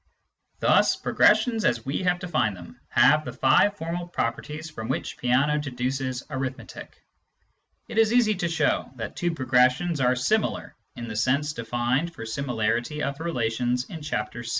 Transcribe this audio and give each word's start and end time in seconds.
Thus 0.61 0.95
progressions 0.95 1.63
as 1.63 1.85
we 1.85 1.99
have 2.01 2.17
defined 2.17 2.57
them 2.57 2.79
have 2.89 3.23
the 3.23 3.31
five 3.33 3.77
formal 3.77 4.07
properties 4.07 4.67
from 4.67 4.87
which 4.87 5.15
Peano 5.15 5.61
deduces 5.61 6.23
arithmetic. 6.31 7.03
It 7.87 7.99
is 7.99 8.11
easy 8.11 8.33
to 8.33 8.47
show 8.49 8.89
that 8.95 9.15
two 9.15 9.35
progessions 9.35 10.01
are" 10.01 10.15
similar" 10.15 10.75
in 10.95 11.07
the 11.07 11.15
sense 11.15 11.53
defined 11.53 12.15
for 12.15 12.25
similarity 12.25 13.03
of 13.03 13.19
relations 13.19 13.85
in 13.91 14.01
Chapter 14.01 14.41
VI. 14.41 14.49